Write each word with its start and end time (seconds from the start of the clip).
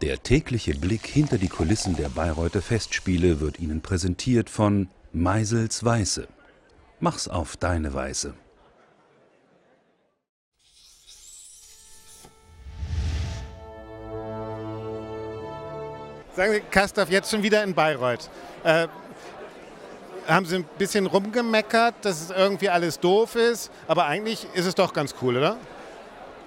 Der 0.00 0.22
tägliche 0.22 0.76
Blick 0.76 1.04
hinter 1.06 1.38
die 1.38 1.48
Kulissen 1.48 1.96
der 1.96 2.08
Bayreuther 2.08 2.62
Festspiele 2.62 3.40
wird 3.40 3.58
Ihnen 3.58 3.80
präsentiert 3.80 4.48
von 4.48 4.88
Meisels 5.12 5.84
Weiße. 5.84 6.28
Mach's 7.00 7.26
auf 7.26 7.56
deine 7.56 7.92
Weise. 7.94 8.34
Sagen 16.36 16.52
Sie, 16.52 16.60
Kastorf, 16.70 17.10
jetzt 17.10 17.32
schon 17.32 17.42
wieder 17.42 17.64
in 17.64 17.74
Bayreuth. 17.74 18.30
Äh, 18.62 18.86
haben 20.28 20.46
Sie 20.46 20.56
ein 20.56 20.64
bisschen 20.78 21.06
rumgemeckert, 21.06 21.96
dass 22.02 22.20
es 22.20 22.30
irgendwie 22.30 22.68
alles 22.68 23.00
doof 23.00 23.34
ist, 23.34 23.72
aber 23.88 24.06
eigentlich 24.06 24.46
ist 24.54 24.66
es 24.66 24.76
doch 24.76 24.92
ganz 24.92 25.16
cool, 25.20 25.38
oder? 25.38 25.56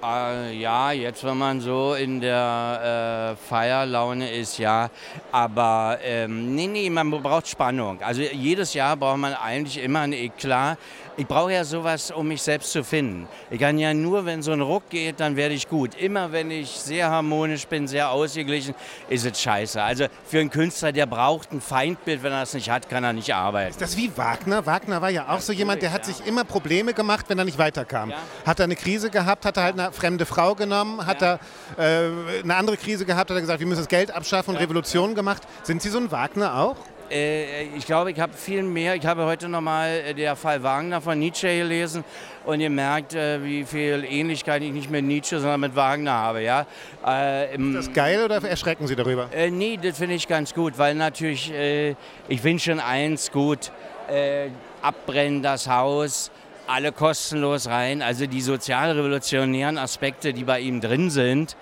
Äh, 0.03 0.55
ja, 0.57 0.91
jetzt, 0.91 1.23
wenn 1.23 1.37
man 1.37 1.61
so 1.61 1.93
in 1.93 2.21
der 2.21 3.35
äh, 3.37 3.47
Feierlaune 3.47 4.31
ist, 4.31 4.57
ja. 4.57 4.89
Aber 5.31 5.99
ähm, 6.03 6.55
nee, 6.55 6.67
nee, 6.67 6.89
man 6.89 7.11
braucht 7.11 7.47
Spannung. 7.47 8.01
Also 8.01 8.21
jedes 8.21 8.73
Jahr 8.73 8.97
braucht 8.97 9.17
man 9.17 9.33
eigentlich 9.33 9.81
immer 9.81 10.01
ein 10.01 10.13
Eklat. 10.13 10.77
Ich 11.17 11.27
brauche 11.27 11.53
ja 11.53 11.63
sowas, 11.65 12.09
um 12.09 12.29
mich 12.29 12.41
selbst 12.41 12.71
zu 12.71 12.83
finden. 12.83 13.27
Ich 13.51 13.59
kann 13.59 13.77
ja 13.77 13.93
nur, 13.93 14.25
wenn 14.25 14.41
so 14.41 14.53
ein 14.53 14.61
Ruck 14.61 14.89
geht, 14.89 15.19
dann 15.19 15.35
werde 15.35 15.53
ich 15.53 15.67
gut. 15.67 15.93
Immer 15.95 16.31
wenn 16.31 16.49
ich 16.49 16.69
sehr 16.69 17.09
harmonisch 17.09 17.67
bin, 17.67 17.87
sehr 17.87 18.09
ausgeglichen, 18.09 18.73
ist 19.09 19.25
es 19.25 19.39
scheiße. 19.39 19.83
Also 19.83 20.05
für 20.25 20.39
einen 20.39 20.49
Künstler, 20.49 20.93
der 20.93 21.05
braucht 21.05 21.51
ein 21.51 21.59
Feindbild, 21.59 22.23
wenn 22.23 22.31
er 22.31 22.43
es 22.43 22.53
nicht 22.53 22.69
hat, 22.69 22.89
kann 22.89 23.03
er 23.03 23.13
nicht 23.13 23.33
arbeiten. 23.35 23.71
Ist 23.71 23.81
das 23.81 23.97
wie 23.97 24.09
Wagner? 24.15 24.65
Wagner 24.65 25.01
war 25.01 25.09
ja 25.09 25.27
auch 25.29 25.41
so 25.41 25.51
jemand, 25.51 25.81
der 25.81 25.91
hat 25.91 26.05
sich 26.05 26.25
immer 26.25 26.45
Probleme 26.45 26.93
gemacht, 26.93 27.25
wenn 27.27 27.37
er 27.37 27.45
nicht 27.45 27.57
weiterkam. 27.57 28.11
Ja. 28.11 28.17
Hat 28.45 28.59
er 28.59 28.63
eine 28.63 28.77
Krise 28.77 29.09
gehabt, 29.09 29.45
hat 29.45 29.57
er 29.57 29.63
halt 29.63 29.79
eine 29.79 29.90
fremde 29.91 30.25
Frau 30.25 30.55
genommen, 30.55 31.05
hat 31.05 31.21
er 31.21 31.39
äh, 31.77 32.41
eine 32.43 32.55
andere 32.55 32.77
Krise 32.77 33.05
gehabt, 33.05 33.29
hat 33.29 33.37
er 33.37 33.41
gesagt, 33.41 33.59
wir 33.59 33.67
müssen 33.67 33.81
das 33.81 33.87
Geld 33.87 34.11
abschaffen 34.11 34.55
und 34.55 34.61
Revolution 34.61 35.15
gemacht. 35.15 35.43
Sind 35.63 35.81
Sie 35.81 35.89
so 35.89 35.97
ein 35.97 36.11
Wagner 36.11 36.57
auch? 36.57 36.75
Äh, 37.09 37.63
ich 37.75 37.85
glaube, 37.85 38.11
ich 38.11 38.19
habe 38.19 38.33
viel 38.33 38.63
mehr. 38.63 38.95
Ich 38.95 39.05
habe 39.05 39.25
heute 39.25 39.49
nochmal 39.49 39.89
äh, 40.07 40.13
der 40.13 40.35
Fall 40.37 40.63
Wagner 40.63 41.01
von 41.01 41.19
Nietzsche 41.19 41.47
gelesen 41.57 42.05
und 42.45 42.61
ihr 42.61 42.69
merkt, 42.69 43.13
äh, 43.13 43.43
wie 43.43 43.65
viel 43.65 44.05
Ähnlichkeit 44.09 44.61
ich 44.63 44.71
nicht 44.71 44.89
mit 44.89 45.03
Nietzsche, 45.03 45.39
sondern 45.39 45.59
mit 45.59 45.75
Wagner 45.75 46.13
habe. 46.13 46.41
Ja? 46.41 46.65
Äh, 47.05 47.55
Ist 47.55 47.87
das 47.87 47.93
geil 47.93 48.23
oder 48.23 48.41
erschrecken 48.43 48.87
Sie 48.87 48.95
darüber? 48.95 49.27
äh, 49.33 49.51
nee, 49.51 49.77
das 49.81 49.97
finde 49.97 50.15
ich 50.15 50.27
ganz 50.27 50.53
gut, 50.53 50.77
weil 50.77 50.95
natürlich, 50.95 51.51
äh, 51.51 51.95
ich 52.29 52.39
finde 52.41 52.63
schon 52.63 52.79
eins 52.79 53.29
gut, 53.31 53.71
äh, 54.09 54.47
abbrennen 54.81 55.43
das 55.43 55.67
Haus, 55.67 56.31
alle 56.67 56.91
kostenlos 56.91 57.67
rein. 57.67 58.01
Also 58.01 58.25
die 58.25 58.41
sozialrevolutionären 58.41 59.77
Aspekte, 59.77 60.33
die 60.33 60.43
bei 60.43 60.59
ihm 60.59 60.81
drin 60.81 61.09
sind, 61.09 61.55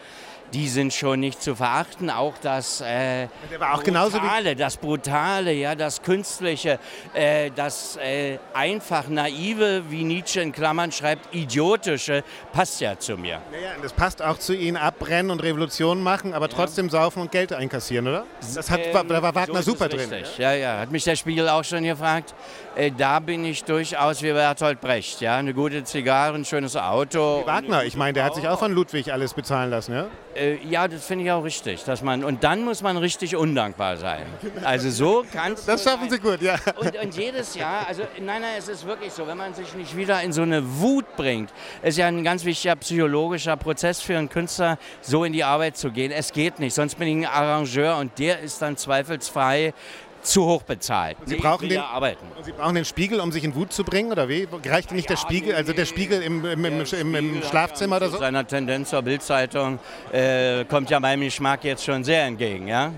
die 0.53 0.67
sind 0.67 0.93
schon 0.93 1.19
nicht 1.19 1.41
zu 1.41 1.55
verachten. 1.55 2.09
Auch 2.09 2.33
das 2.41 2.81
äh, 2.81 3.27
auch 3.59 3.85
wie 3.85 3.91
Brutale, 3.91 4.55
das 4.55 4.77
Brutale, 4.77 5.53
ja, 5.53 5.75
das 5.75 6.01
Künstliche, 6.01 6.79
äh, 7.13 7.51
das 7.55 7.97
äh, 7.97 8.37
einfach 8.53 9.07
Naive, 9.07 9.83
wie 9.89 10.03
Nietzsche 10.03 10.41
in 10.41 10.51
Klammern 10.51 10.91
schreibt, 10.91 11.33
Idiotische, 11.33 12.23
passt 12.53 12.81
ja 12.81 12.97
zu 12.97 13.17
mir. 13.17 13.41
Naja, 13.51 13.71
das 13.81 13.93
passt 13.93 14.21
auch 14.21 14.37
zu 14.37 14.53
Ihnen, 14.55 14.77
abbrennen 14.77 15.31
und 15.31 15.41
Revolution 15.43 16.01
machen, 16.01 16.33
aber 16.33 16.49
trotzdem 16.49 16.89
saufen 16.89 17.21
und 17.21 17.31
Geld 17.31 17.53
einkassieren, 17.53 18.07
oder? 18.07 18.25
Das 18.55 18.69
hat, 18.69 18.79
Ähm, 18.79 19.07
da 19.07 19.21
war 19.21 19.35
Wagner 19.35 19.61
so 19.61 19.71
super 19.71 19.87
drin. 19.89 20.09
richtig. 20.09 20.37
Ja, 20.37 20.53
ja, 20.53 20.79
hat 20.79 20.91
mich 20.91 21.03
der 21.03 21.15
Spiegel 21.15 21.47
auch 21.49 21.63
schon 21.63 21.83
gefragt. 21.83 22.33
Äh, 22.75 22.91
da 22.95 23.19
bin 23.19 23.45
ich 23.45 23.63
durchaus 23.63 24.21
wie 24.21 24.31
Bertolt 24.31 24.81
Brecht. 24.81 25.21
Ja, 25.21 25.37
eine 25.37 25.53
gute 25.53 25.83
Zigarre, 25.83 26.35
ein 26.35 26.45
schönes 26.45 26.75
Auto. 26.75 27.43
Wagner, 27.45 27.83
ich 27.83 27.95
meine, 27.95 28.13
der 28.13 28.23
hat 28.23 28.35
sich 28.35 28.47
auch 28.47 28.59
von 28.59 28.71
Ludwig 28.71 29.11
alles 29.11 29.33
bezahlen 29.33 29.69
lassen, 29.69 29.93
ja? 29.93 30.07
Äh, 30.39 30.57
ja, 30.69 30.87
das 30.87 31.05
finde 31.05 31.25
ich 31.25 31.31
auch 31.31 31.43
richtig, 31.43 31.83
dass 31.83 32.01
man 32.01 32.23
und 32.23 32.43
dann 32.43 32.63
muss 32.63 32.81
man 32.81 32.95
richtig 32.95 33.35
undankbar 33.35 33.97
sein. 33.97 34.25
Also 34.63 34.89
so 34.89 35.25
kannst 35.33 35.67
Das 35.67 35.83
schaffen 35.83 36.09
Sie 36.09 36.17
gut, 36.17 36.41
ja. 36.41 36.55
Und, 36.77 36.97
und 36.97 37.15
jedes 37.15 37.55
Jahr, 37.55 37.85
also 37.87 38.03
nein, 38.21 38.41
nein, 38.41 38.53
es 38.57 38.69
ist 38.69 38.85
wirklich 38.85 39.11
so, 39.11 39.27
wenn 39.27 39.37
man 39.37 39.53
sich 39.53 39.73
nicht 39.75 39.97
wieder 39.97 40.21
in 40.21 40.31
so 40.31 40.43
eine 40.43 40.63
Wut 40.79 41.05
bringt, 41.17 41.51
ist 41.83 41.97
ja 41.97 42.07
ein 42.07 42.23
ganz 42.23 42.45
wichtiger 42.45 42.77
psychologischer 42.77 43.57
Prozess 43.57 43.99
für 43.99 44.17
einen 44.17 44.29
Künstler, 44.29 44.77
so 45.01 45.25
in 45.25 45.33
die 45.33 45.43
Arbeit 45.43 45.75
zu 45.75 45.91
gehen. 45.91 46.11
Es 46.11 46.31
geht 46.31 46.59
nicht, 46.59 46.73
sonst 46.73 46.95
bin 46.95 47.07
ich 47.09 47.27
ein 47.27 47.33
Arrangeur 47.33 47.97
und 47.97 48.17
der 48.17 48.39
ist 48.39 48.61
dann 48.61 48.77
zweifelsfrei 48.77 49.73
zu 50.21 50.45
hoch 50.45 50.63
bezahlt. 50.63 51.17
Sie 51.25 51.35
Nee, 51.35 51.41
brauchen 51.41 51.69
den- 51.69 51.77
ja 51.77 51.85
arbeiten. 51.85 52.25
Sie 52.43 52.51
brauchen 52.51 52.75
den 52.75 52.85
Spiegel, 52.85 53.19
um 53.19 53.31
sich 53.31 53.43
in 53.43 53.55
Wut 53.55 53.71
zu 53.73 53.83
bringen, 53.83 54.11
oder 54.11 54.27
wie? 54.29 54.47
Reicht 54.65 54.91
nicht 54.91 55.09
der 55.09 55.17
Spiegel, 55.17 55.55
also 55.55 55.73
der 55.73 55.85
Spiegel 55.85 56.21
im, 56.21 56.45
im, 56.45 56.65
im, 56.65 56.81
im, 56.83 57.15
im 57.15 57.43
Schlafzimmer 57.43 57.97
oder 57.97 58.09
so? 58.09 58.17
Seiner 58.17 58.45
Tendenz 58.45 58.89
zur 58.89 59.01
Bildzeitung 59.01 59.79
äh, 60.11 60.65
kommt 60.65 60.89
ja 60.89 60.99
meinem 60.99 61.21
Geschmack 61.21 61.63
jetzt 61.63 61.85
schon 61.85 62.03
sehr 62.03 62.23
entgegen, 62.25 62.67
ja. 62.67 62.91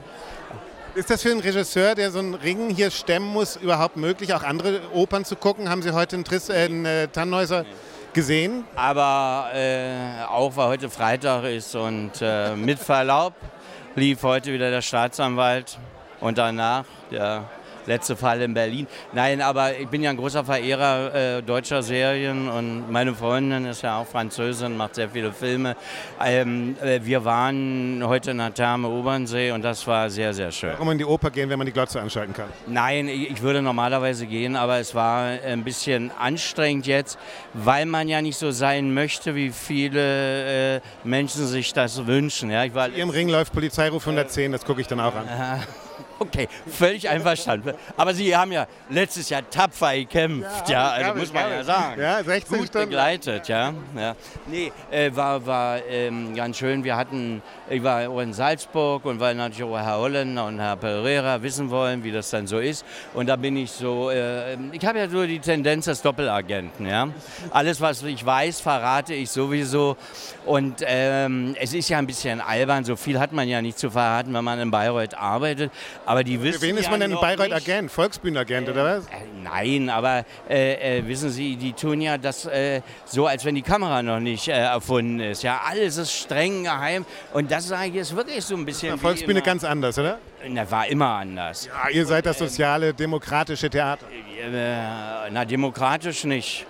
Ist 0.94 1.10
das 1.10 1.22
für 1.22 1.32
einen 1.32 1.40
Regisseur, 1.40 1.96
der 1.96 2.12
so 2.12 2.20
einen 2.20 2.34
Ring 2.34 2.70
hier 2.70 2.92
stemmen 2.92 3.28
muss, 3.28 3.56
überhaupt 3.56 3.96
möglich, 3.96 4.34
auch 4.34 4.44
andere 4.44 4.82
Opern 4.94 5.24
zu 5.24 5.38
gucken? 5.38 5.70
Haben 5.70 5.82
Sie 5.82 5.92
heute 5.94 6.18
in, 6.18 6.24
Triss, 6.26 6.50
äh, 6.50 6.66
in 6.66 6.86
äh, 6.86 7.08
Tannhäuser 7.08 7.66
gesehen? 8.12 8.66
Aber 8.76 9.52
äh, 9.54 10.26
auch 10.28 10.58
weil 10.58 10.68
heute 10.68 10.90
Freitag 10.90 11.46
ist 11.46 11.76
und 11.76 12.12
äh, 12.22 12.58
mit 12.58 12.78
Verlaub 12.78 13.34
lief 13.96 14.22
heute 14.24 14.52
wieder 14.52 14.70
der 14.70 14.82
Staatsanwalt 14.82 15.78
und 16.22 16.38
danach 16.38 16.86
der 17.12 17.44
letzte 17.88 18.16
Fall 18.16 18.42
in 18.42 18.54
Berlin. 18.54 18.88
Nein, 19.14 19.42
aber 19.42 19.78
ich 19.78 19.88
bin 19.88 20.04
ja 20.04 20.10
ein 20.10 20.18
großer 20.18 20.44
Verehrer 20.44 21.14
äh, 21.38 21.44
deutscher 21.44 21.82
Serien 21.82 22.50
und 22.50 22.92
meine 22.92 23.14
Freundin 23.14 23.66
ist 23.66 23.82
ja 23.82 24.00
auch 24.00 24.08
Französin, 24.08 24.78
macht 24.78 24.96
sehr 24.96 25.10
viele 25.10 25.32
Filme. 25.32 25.76
Ähm, 26.24 26.76
äh, 26.82 27.00
wir 27.04 27.26
waren 27.26 28.04
heute 28.06 28.32
in 28.32 28.38
der 28.38 28.54
Therme 28.54 28.88
Obernsee 28.88 29.52
und 29.52 29.64
das 29.64 29.86
war 29.88 30.10
sehr, 30.10 30.34
sehr 30.34 30.52
schön. 30.52 30.72
Warum 30.74 30.92
in 30.92 30.98
die 30.98 31.06
Oper 31.06 31.32
gehen, 31.32 31.50
wenn 31.50 31.58
man 31.58 31.66
die 31.66 31.74
Glotze 31.74 32.02
anschalten 32.02 32.34
kann? 32.34 32.50
Nein, 32.68 33.08
ich 33.08 33.32
ich 33.32 33.42
würde 33.42 33.62
normalerweise 33.62 34.26
gehen, 34.28 34.56
aber 34.56 34.78
es 34.78 34.94
war 34.94 35.24
ein 35.24 35.64
bisschen 35.64 36.12
anstrengend 36.20 36.86
jetzt, 36.86 37.18
weil 37.54 37.86
man 37.86 38.08
ja 38.08 38.22
nicht 38.22 38.38
so 38.38 38.52
sein 38.52 38.94
möchte, 38.94 39.36
wie 39.36 39.50
viele 39.50 40.76
äh, 40.76 40.82
Menschen 41.04 41.48
sich 41.48 41.74
das 41.74 42.06
wünschen. 42.06 42.52
Ja, 42.52 42.64
ich 42.64 42.74
war, 42.74 42.90
Ihrem 42.90 43.10
Ring 43.10 43.30
läuft 43.30 43.54
Polizeiruf 43.54 44.04
110, 44.04 44.52
das 44.52 44.66
gucke 44.66 44.82
ich 44.82 44.88
dann 44.88 45.00
auch 45.00 45.16
an. 45.16 45.26
okay, 46.22 46.48
völlig 46.68 47.10
einverstanden. 47.10 47.74
Aber 47.98 48.14
Sie 48.14 48.36
haben 48.36 48.52
ja 48.52 48.68
letztes 48.90 49.30
Jahr 49.30 49.48
tapfer 49.50 49.96
gekämpft, 49.96 50.70
ja, 50.70 50.90
also 50.90 51.04
glaub 51.04 51.16
ich, 51.16 51.22
muss 51.22 51.34
man 51.34 51.52
ja 51.52 51.64
sagen. 51.64 52.02
Ja, 52.02 52.24
16 52.24 52.58
Gut 52.58 52.68
Stunden. 52.68 52.90
begleitet, 52.90 53.48
ja. 53.48 53.74
ja. 53.96 54.16
Nee, 54.48 54.72
äh, 54.92 55.12
war, 55.16 55.46
war 55.46 55.80
ähm, 55.90 56.36
ganz 56.36 56.58
schön. 56.58 56.84
Wir 56.84 56.96
hatten, 56.96 57.42
ich 57.70 57.84
war 57.84 58.04
in 58.22 58.34
Salzburg 58.34 59.06
und 59.06 59.20
weil 59.20 59.36
natürlich 59.36 59.64
auch 59.64 59.78
Herr 59.78 59.98
Holländer 59.98 60.46
und 60.46 60.60
Herr 60.60 60.76
Pereira 60.76 61.42
wissen 61.42 61.70
wollen, 61.70 62.04
wie 62.04 62.12
das 62.12 62.30
dann 62.30 62.46
so 62.48 62.60
ist. 62.60 62.86
Und 63.14 63.28
da 63.28 63.36
bin 63.36 63.58
ich 63.58 63.72
so, 63.72 64.12
äh, 64.12 64.56
ich 64.72 64.86
habe 64.86 65.00
ja 65.00 65.10
so 65.10 65.26
die 65.26 65.40
Tendenz 65.40 65.86
des 65.86 66.02
Doppelagenten, 66.02 66.86
ja. 66.86 67.08
Alles, 67.50 67.82
was 67.82 68.04
ich 68.04 68.24
weiß, 68.24 68.62
verrate 68.62 69.14
ich 69.14 69.30
sowieso. 69.32 69.98
Und 70.46 70.84
ähm, 70.86 71.56
es 71.60 71.74
ist 71.74 71.90
ja 71.90 71.98
ein 71.98 72.08
bisschen 72.08 72.42
albern, 72.42 72.84
so 72.84 72.96
viel 72.96 73.20
hat 73.20 73.32
man 73.32 73.48
ja 73.48 73.62
nicht 73.62 73.80
zu 73.80 73.90
verraten, 73.90 74.34
wenn 74.34 74.44
man 74.44 74.60
in 74.60 74.72
Bayreuth 74.72 75.14
arbeitet. 75.16 75.72
Aber 76.06 76.11
die 76.24 76.42
wissen 76.42 76.60
Für 76.60 76.68
wen 76.68 76.78
ist 76.78 76.86
ja 76.86 76.92
man 76.92 77.00
denn 77.00 77.12
noch 77.12 77.22
Bayreuth 77.22 77.50
nicht, 77.50 77.56
Agent? 77.70 77.92
Volksbühnenagent 77.92 78.70
oder 78.70 78.98
was? 78.98 79.06
äh, 79.06 79.10
Nein, 79.44 79.90
aber 79.90 80.26
äh, 80.50 81.00
äh, 81.00 81.08
wissen 81.08 81.30
Sie, 81.30 81.56
die 81.56 81.74
tun 81.74 82.02
ja 82.02 82.18
das 82.18 82.46
äh, 82.46 82.82
so, 83.06 83.26
als 83.28 83.44
wenn 83.46 83.56
die 83.56 83.62
Kamera 83.62 84.04
noch 84.04 84.20
nicht 84.20 84.48
äh, 84.48 84.52
erfunden 84.52 85.20
ist. 85.20 85.44
Ja, 85.44 85.62
alles 85.68 85.98
ist 85.98 86.12
streng 86.12 86.64
geheim 86.64 87.06
und 87.34 87.52
das 87.52 87.68
sage 87.68 87.90
ich 87.90 87.96
ist 87.96 88.16
wirklich 88.16 88.44
so 88.44 88.56
ein 88.56 88.66
bisschen. 88.66 88.90
Na, 88.92 88.98
Volksbühne 88.98 89.42
ganz 89.42 89.64
anders, 89.64 89.98
oder? 89.98 90.20
Na, 90.48 90.70
war 90.70 90.88
immer 90.88 91.08
anders. 91.08 91.68
Ja, 91.68 91.90
ihr 91.90 92.06
seid 92.06 92.26
das 92.26 92.38
soziale, 92.40 92.94
demokratische 92.94 93.70
Theater. 93.70 94.06
Äh, 94.10 95.30
na, 95.32 95.46
demokratisch 95.46 96.24
nicht. 96.24 96.66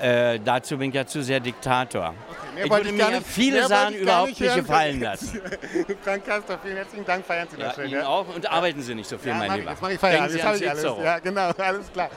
Äh, 0.00 0.38
dazu 0.42 0.78
bin 0.78 0.88
ich 0.90 0.94
ja 0.94 1.06
zu 1.06 1.22
sehr 1.22 1.40
Diktator. 1.40 2.14
mehr 2.54 2.64
ich 2.64 2.70
würde 2.70 2.88
ich 2.88 2.92
mir 2.94 3.10
nicht- 3.10 3.26
viele 3.26 3.66
Sachen 3.68 3.94
überhaupt 3.96 4.28
nicht 4.30 4.40
nicht 4.40 4.54
gefallen 4.56 5.00
lassen. 5.02 5.40
Frank 6.02 6.24
Kastor, 6.26 6.58
vielen 6.62 6.76
herzlichen 6.76 7.04
Dank, 7.04 7.26
feiern 7.26 7.48
Sie 7.50 7.60
Ja, 7.60 7.66
das 7.66 7.74
schön. 7.76 7.88
Ihnen 7.90 8.02
auch 8.02 8.34
und 8.34 8.50
arbeiten 8.50 8.80
Sie 8.82 8.94
nicht 8.94 9.08
so 9.08 9.18
viel, 9.18 9.28
Ja, 9.32 9.34
mein 9.38 9.58
Lieber. 9.60 9.70
jetzt 9.72 9.82
mache 9.82 9.92
ich 9.92 10.00
jetzt 10.00 10.32
Sie 10.32 10.42
habe 10.42 10.56
ich 10.56 10.70
alles. 10.70 10.82
Ja, 11.04 11.18
genau, 11.18 11.50
alles 11.58 11.92
klar. 11.92 12.10